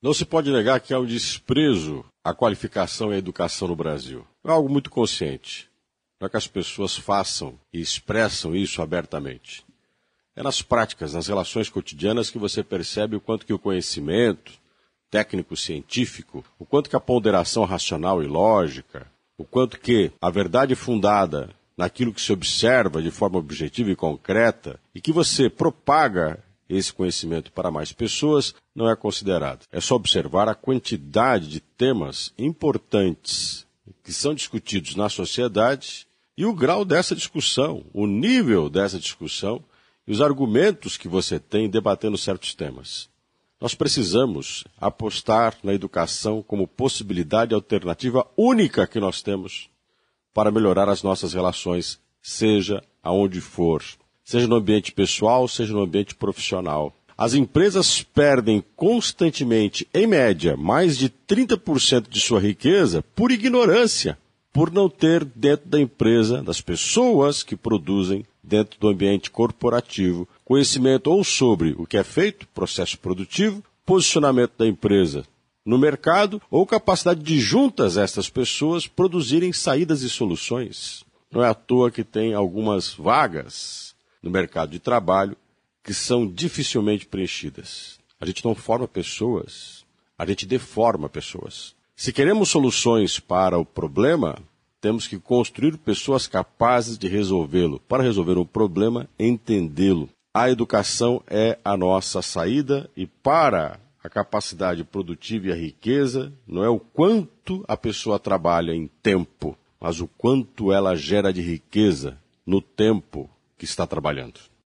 [0.00, 4.24] Não se pode negar que há um desprezo à qualificação e à educação no Brasil.
[4.44, 5.68] É algo muito consciente.
[6.20, 9.64] Não é que as pessoas façam e expressam isso abertamente.
[10.36, 14.52] É nas práticas, nas relações cotidianas que você percebe o quanto que o conhecimento
[15.10, 21.50] técnico-científico, o quanto que a ponderação racional e lógica, o quanto que a verdade fundada
[21.76, 27.50] naquilo que se observa de forma objetiva e concreta e que você propaga esse conhecimento
[27.50, 29.66] para mais pessoas não é considerado.
[29.72, 33.66] É só observar a quantidade de temas importantes
[34.04, 39.62] que são discutidos na sociedade e o grau dessa discussão, o nível dessa discussão
[40.06, 43.08] e os argumentos que você tem debatendo certos temas.
[43.60, 49.68] Nós precisamos apostar na educação como possibilidade alternativa única que nós temos
[50.32, 53.82] para melhorar as nossas relações, seja aonde for
[54.28, 56.94] seja no ambiente pessoal, seja no ambiente profissional.
[57.16, 64.18] As empresas perdem constantemente, em média, mais de 30% de sua riqueza por ignorância,
[64.52, 71.10] por não ter dentro da empresa, das pessoas que produzem dentro do ambiente corporativo, conhecimento
[71.10, 75.24] ou sobre o que é feito, processo produtivo, posicionamento da empresa
[75.64, 81.02] no mercado ou capacidade de juntas estas pessoas produzirem saídas e soluções.
[81.32, 83.96] Não é à toa que tem algumas vagas
[84.28, 85.36] no mercado de trabalho
[85.82, 87.98] que são dificilmente preenchidas.
[88.20, 89.84] A gente não forma pessoas,
[90.18, 91.74] a gente deforma pessoas.
[91.96, 94.38] Se queremos soluções para o problema,
[94.80, 97.80] temos que construir pessoas capazes de resolvê-lo.
[97.88, 100.08] Para resolver um problema, entendê-lo.
[100.32, 106.62] A educação é a nossa saída e para a capacidade produtiva e a riqueza não
[106.62, 112.18] é o quanto a pessoa trabalha em tempo, mas o quanto ela gera de riqueza
[112.46, 114.40] no tempo que está trabalhando.